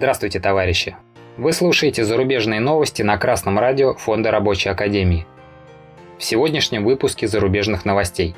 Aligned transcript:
Здравствуйте, 0.00 0.40
товарищи! 0.40 0.96
Вы 1.36 1.52
слушаете 1.52 2.04
зарубежные 2.04 2.58
новости 2.58 3.02
на 3.02 3.18
Красном 3.18 3.58
радио 3.58 3.92
Фонда 3.96 4.30
Рабочей 4.30 4.70
Академии. 4.70 5.26
В 6.16 6.24
сегодняшнем 6.24 6.86
выпуске 6.86 7.28
зарубежных 7.28 7.84
новостей. 7.84 8.34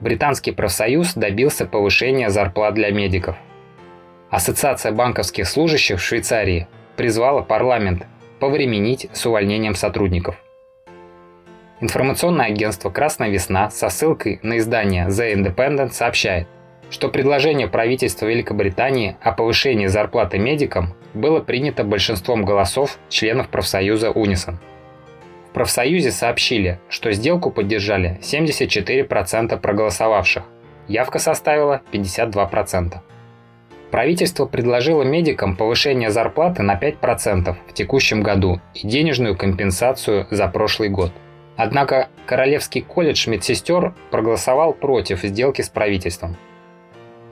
Британский 0.00 0.52
профсоюз 0.52 1.12
добился 1.12 1.66
повышения 1.66 2.30
зарплат 2.30 2.72
для 2.72 2.90
медиков. 2.90 3.36
Ассоциация 4.30 4.92
банковских 4.92 5.46
служащих 5.46 5.98
в 5.98 6.02
Швейцарии 6.02 6.66
призвала 6.96 7.42
парламент 7.42 8.06
повременить 8.40 9.10
с 9.12 9.26
увольнением 9.26 9.74
сотрудников. 9.74 10.36
Информационное 11.82 12.46
агентство 12.46 12.88
«Красная 12.88 13.28
весна» 13.28 13.68
со 13.68 13.90
ссылкой 13.90 14.40
на 14.42 14.56
издание 14.56 15.08
The 15.08 15.34
Independent 15.34 15.90
сообщает– 15.90 16.48
что 16.92 17.08
предложение 17.08 17.68
правительства 17.68 18.26
Великобритании 18.26 19.16
о 19.22 19.32
повышении 19.32 19.86
зарплаты 19.86 20.38
медикам 20.38 20.94
было 21.14 21.40
принято 21.40 21.84
большинством 21.84 22.44
голосов 22.44 22.98
членов 23.08 23.48
профсоюза 23.48 24.10
«Унисон». 24.10 24.58
В 25.48 25.54
профсоюзе 25.54 26.10
сообщили, 26.10 26.78
что 26.90 27.10
сделку 27.12 27.50
поддержали 27.50 28.18
74% 28.20 29.58
проголосовавших, 29.58 30.44
явка 30.86 31.18
составила 31.18 31.80
52%. 31.92 32.98
Правительство 33.90 34.44
предложило 34.44 35.02
медикам 35.02 35.56
повышение 35.56 36.10
зарплаты 36.10 36.62
на 36.62 36.78
5% 36.78 37.56
в 37.68 37.72
текущем 37.72 38.22
году 38.22 38.60
и 38.74 38.86
денежную 38.86 39.36
компенсацию 39.36 40.26
за 40.30 40.46
прошлый 40.48 40.90
год. 40.90 41.12
Однако 41.56 42.08
Королевский 42.26 42.82
колледж 42.82 43.28
медсестер 43.28 43.94
проголосовал 44.10 44.74
против 44.74 45.22
сделки 45.22 45.62
с 45.62 45.70
правительством– 45.70 46.36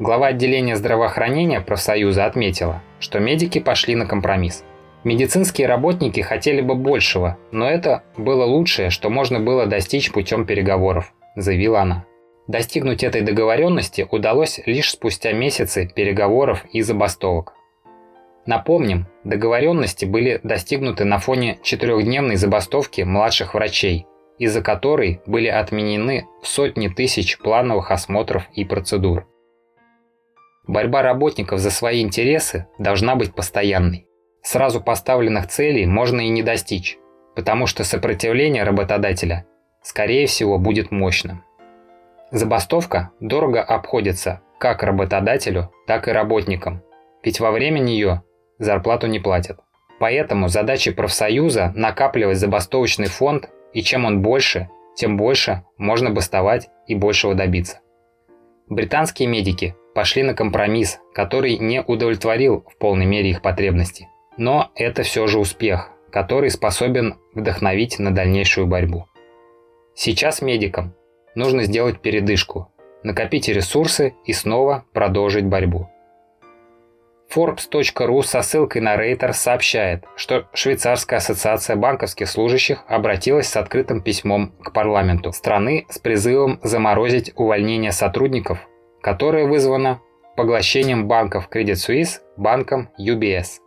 Глава 0.01 0.29
отделения 0.29 0.77
здравоохранения 0.77 1.61
профсоюза 1.61 2.25
отметила, 2.25 2.83
что 3.01 3.21
медики 3.21 3.59
пошли 3.59 3.95
на 3.95 4.07
компромисс. 4.07 4.65
Медицинские 5.05 5.67
работники 5.67 6.21
хотели 6.21 6.63
бы 6.63 6.75
большего, 6.75 7.37
но 7.53 7.69
это 7.69 8.03
было 8.17 8.47
лучшее, 8.47 8.89
что 8.89 9.11
можно 9.11 9.41
было 9.41 9.67
достичь 9.67 10.11
путем 10.11 10.47
переговоров, 10.47 11.13
заявила 11.37 11.83
она. 11.83 12.07
Достигнуть 12.49 13.05
этой 13.05 13.21
договоренности 13.21 14.09
удалось 14.11 14.59
лишь 14.65 14.91
спустя 14.91 15.33
месяцы 15.33 15.87
переговоров 15.95 16.65
и 16.73 16.81
забастовок. 16.81 17.53
Напомним, 18.47 19.07
договоренности 19.25 20.07
были 20.07 20.41
достигнуты 20.43 21.05
на 21.05 21.19
фоне 21.19 21.59
четырехдневной 21.63 22.37
забастовки 22.37 23.03
младших 23.03 23.53
врачей, 23.53 24.07
из-за 24.39 24.63
которой 24.63 25.21
были 25.27 25.49
отменены 25.49 26.27
сотни 26.43 26.89
тысяч 26.89 27.37
плановых 27.37 27.91
осмотров 27.91 28.45
и 28.55 28.65
процедур. 28.65 29.27
Борьба 30.67 31.03
работников 31.03 31.59
за 31.59 31.71
свои 31.71 32.03
интересы 32.03 32.67
должна 32.79 33.17
быть 33.17 33.35
постоянной. 33.35 34.07
Сразу 34.43 34.81
поставленных 34.81 35.49
целей 35.49 35.87
можно 35.87 36.21
и 36.21 36.29
не 36.29 36.43
достичь, 36.43 36.99
потому 37.35 37.67
что 37.67 37.85
сопротивление 37.85 38.63
работодателя, 38.65 39.47
скорее 39.83 40.27
всего, 40.27 40.59
будет 40.59 40.91
мощным. 40.91 41.45
Забастовка 42.31 43.11
дорого 43.21 43.63
обходится 43.63 44.41
как 44.59 44.83
работодателю, 44.83 45.73
так 45.87 46.07
и 46.07 46.13
работникам, 46.13 46.83
ведь 47.23 47.41
во 47.41 47.51
время 47.51 47.81
нее 47.81 48.23
зарплату 48.59 49.07
не 49.07 49.19
платят. 49.19 49.59
Поэтому 49.99 50.49
задача 50.49 50.93
профсоюза 50.93 51.73
накапливать 51.75 52.39
забастовочный 52.39 53.09
фонд, 53.09 53.51
и 53.73 53.83
чем 53.83 54.05
он 54.05 54.23
больше, 54.23 54.69
тем 54.97 55.17
больше 55.17 55.65
можно 55.77 56.11
бастовать 56.11 56.69
и 56.87 56.95
большего 56.95 57.35
добиться. 57.35 57.81
Британские 58.71 59.27
медики 59.27 59.75
пошли 59.97 60.23
на 60.23 60.33
компромисс, 60.33 61.01
который 61.13 61.59
не 61.59 61.83
удовлетворил 61.83 62.65
в 62.73 62.79
полной 62.79 63.05
мере 63.05 63.31
их 63.31 63.43
потребности. 63.43 64.09
Но 64.37 64.71
это 64.77 65.03
все 65.03 65.27
же 65.27 65.41
успех, 65.41 65.91
который 66.13 66.51
способен 66.51 67.17
вдохновить 67.35 67.99
на 67.99 68.15
дальнейшую 68.15 68.69
борьбу. 68.69 69.07
Сейчас 69.95 70.41
медикам 70.41 70.95
нужно 71.35 71.65
сделать 71.65 72.01
передышку, 72.01 72.71
накопить 73.03 73.49
ресурсы 73.49 74.15
и 74.25 74.33
снова 74.33 74.85
продолжить 74.93 75.47
борьбу. 75.47 75.89
Forbes.ru 77.35 78.23
со 78.23 78.43
ссылкой 78.43 78.83
на 78.83 78.97
Рейтер 78.97 79.35
сообщает, 79.35 80.05
что 80.17 80.49
Швейцарская 80.53 81.19
ассоциация 81.19 81.77
банковских 81.77 82.29
служащих 82.29 82.85
обратилась 82.89 83.49
с 83.49 83.57
открытым 83.57 84.03
письмом 84.03 84.53
к 84.63 84.73
парламенту 84.73 85.33
страны 85.33 85.87
с 85.89 85.99
призывом 85.99 86.59
заморозить 86.63 87.33
увольнение 87.37 87.93
сотрудников 87.93 88.67
которое 89.01 89.47
вызвано 89.47 90.01
поглощением 90.37 91.09
банков 91.09 91.49
Credit 91.53 91.75
Suisse 91.75 92.21
банком 92.37 92.91
UBS. 92.99 93.59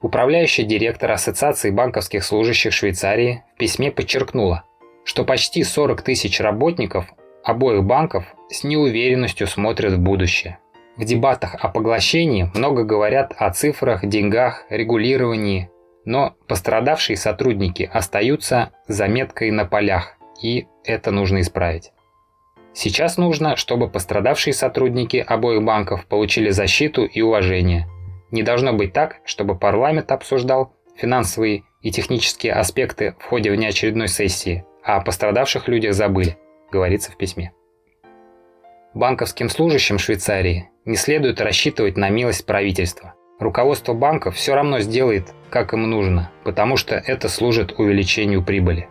Управляющий 0.00 0.64
директор 0.64 1.10
Ассоциации 1.10 1.70
банковских 1.70 2.24
служащих 2.24 2.72
Швейцарии 2.72 3.44
в 3.54 3.58
письме 3.58 3.90
подчеркнула, 3.90 4.64
что 5.04 5.24
почти 5.24 5.64
40 5.64 6.02
тысяч 6.02 6.40
работников 6.40 7.06
обоих 7.44 7.84
банков 7.84 8.24
с 8.50 8.64
неуверенностью 8.64 9.46
смотрят 9.46 9.94
в 9.94 9.98
будущее. 9.98 10.58
В 10.96 11.04
дебатах 11.04 11.56
о 11.56 11.68
поглощении 11.68 12.50
много 12.54 12.84
говорят 12.84 13.34
о 13.36 13.50
цифрах, 13.50 14.06
деньгах, 14.06 14.64
регулировании, 14.70 15.70
но 16.06 16.34
пострадавшие 16.48 17.16
сотрудники 17.16 17.88
остаются 17.92 18.70
заметкой 18.88 19.50
на 19.50 19.66
полях, 19.66 20.16
и 20.42 20.66
это 20.84 21.10
нужно 21.10 21.42
исправить. 21.42 21.92
Сейчас 22.72 23.18
нужно, 23.18 23.56
чтобы 23.56 23.90
пострадавшие 23.90 24.54
сотрудники 24.54 25.18
обоих 25.26 25.62
банков 25.62 26.06
получили 26.06 26.50
защиту 26.50 27.04
и 27.04 27.20
уважение. 27.20 27.86
Не 28.30 28.42
должно 28.42 28.72
быть 28.72 28.92
так, 28.92 29.16
чтобы 29.24 29.58
парламент 29.58 30.10
обсуждал 30.12 30.72
финансовые 30.96 31.64
и 31.82 31.90
технические 31.90 32.54
аспекты 32.54 33.14
в 33.18 33.24
ходе 33.24 33.50
внеочередной 33.50 34.08
сессии, 34.08 34.64
а 34.82 34.96
о 34.96 35.00
пострадавших 35.02 35.68
людях 35.68 35.92
забыли, 35.92 36.38
говорится 36.72 37.12
в 37.12 37.16
письме. 37.16 37.52
Банковским 38.94 39.50
служащим 39.50 39.98
Швейцарии 39.98 40.70
не 40.86 40.96
следует 40.96 41.40
рассчитывать 41.40 41.96
на 41.96 42.08
милость 42.08 42.46
правительства. 42.46 43.14
Руководство 43.38 43.92
банков 43.92 44.36
все 44.36 44.54
равно 44.54 44.80
сделает, 44.80 45.34
как 45.50 45.74
им 45.74 45.90
нужно, 45.90 46.30
потому 46.44 46.76
что 46.76 46.94
это 46.94 47.28
служит 47.28 47.78
увеличению 47.78 48.42
прибыли. 48.42 48.88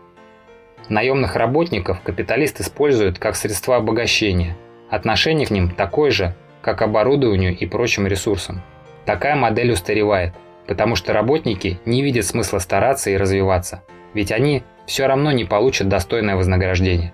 Наемных 0.90 1.36
работников 1.36 2.02
капиталист 2.02 2.62
использует 2.62 3.18
как 3.18 3.36
средство 3.36 3.78
обогащения. 3.78 4.56
Отношение 4.92 5.48
к 5.48 5.52
ним 5.52 5.72
такое 5.72 6.12
же, 6.12 6.36
как 6.62 6.80
к 6.80 6.82
оборудованию 6.84 7.58
и 7.58 7.66
прочим 7.66 8.06
ресурсам. 8.06 8.62
Такая 9.06 9.36
модель 9.36 9.72
устаревает, 9.72 10.34
потому 10.68 10.96
что 10.96 11.14
работники 11.14 11.80
не 11.86 12.04
видят 12.04 12.26
смысла 12.26 12.60
стараться 12.60 13.10
и 13.10 13.18
развиваться, 13.18 13.84
ведь 14.14 14.32
они 14.32 14.64
все 14.86 15.08
равно 15.08 15.32
не 15.32 15.46
получат 15.46 15.88
достойное 15.88 16.36
вознаграждение. 16.36 17.14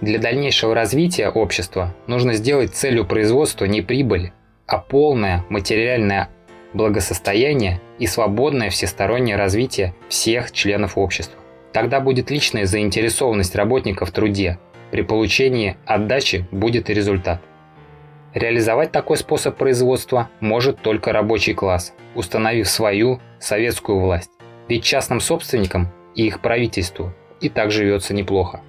Для 0.00 0.18
дальнейшего 0.18 0.74
развития 0.74 1.28
общества 1.28 1.94
нужно 2.06 2.32
сделать 2.32 2.74
целью 2.74 3.04
производства 3.04 3.66
не 3.66 3.82
прибыль, 3.82 4.32
а 4.66 4.78
полное 4.78 5.44
материальное 5.50 6.30
благосостояние 6.72 7.80
и 7.98 8.06
свободное 8.06 8.70
всестороннее 8.70 9.36
развитие 9.36 9.94
всех 10.08 10.52
членов 10.52 10.96
общества. 10.96 11.38
Тогда 11.72 12.00
будет 12.00 12.30
личная 12.30 12.64
заинтересованность 12.64 13.54
работника 13.54 14.06
в 14.06 14.10
труде. 14.10 14.58
При 14.90 15.02
получении 15.02 15.76
отдачи 15.84 16.48
будет 16.50 16.88
и 16.88 16.94
результат. 16.94 17.42
Реализовать 18.32 18.92
такой 18.92 19.18
способ 19.18 19.56
производства 19.56 20.30
может 20.40 20.80
только 20.80 21.12
рабочий 21.12 21.52
класс, 21.52 21.92
установив 22.14 22.68
свою 22.68 23.20
советскую 23.38 24.00
власть. 24.00 24.30
Ведь 24.68 24.84
частным 24.84 25.20
собственникам 25.20 25.88
и 26.14 26.26
их 26.26 26.40
правительству 26.40 27.12
и 27.40 27.48
так 27.48 27.70
живется 27.70 28.14
неплохо. 28.14 28.62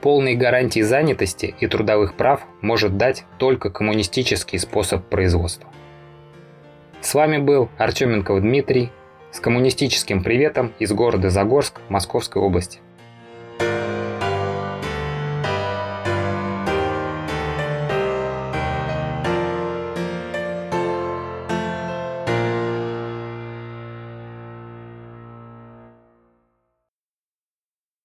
Полные 0.00 0.36
гарантии 0.36 0.80
занятости 0.80 1.54
и 1.58 1.66
трудовых 1.66 2.14
прав 2.14 2.42
может 2.60 2.96
дать 2.96 3.24
только 3.38 3.70
коммунистический 3.70 4.58
способ 4.58 5.04
производства. 5.04 5.68
С 7.00 7.14
вами 7.14 7.38
был 7.38 7.68
Артеменков 7.78 8.40
Дмитрий 8.40 8.90
с 9.32 9.40
коммунистическим 9.40 10.22
приветом 10.22 10.72
из 10.78 10.92
города 10.92 11.30
Загорск 11.30 11.80
Московской 11.88 12.40
области. 12.40 12.80